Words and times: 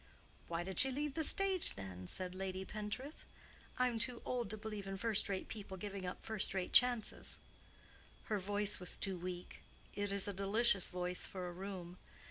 "Why 0.47 0.63
did 0.63 0.79
she 0.79 0.89
leave 0.89 1.13
the 1.13 1.23
stage, 1.23 1.75
then?" 1.75 2.07
said 2.07 2.33
Lady 2.33 2.65
Pentreath. 2.65 3.23
"I'm 3.77 3.99
too 3.99 4.19
old 4.25 4.49
to 4.49 4.57
believe 4.57 4.87
in 4.87 4.97
first 4.97 5.29
rate 5.29 5.47
people 5.47 5.77
giving 5.77 6.07
up 6.07 6.23
first 6.23 6.55
rate 6.55 6.73
chances." 6.73 7.37
"Her 8.23 8.39
voice 8.39 8.79
was 8.79 8.97
too 8.97 9.15
weak. 9.15 9.61
It 9.93 10.11
is 10.11 10.27
a 10.27 10.33
delicious 10.33 10.87
voice 10.89 11.27
for 11.27 11.47
a 11.47 11.51
room. 11.53 11.99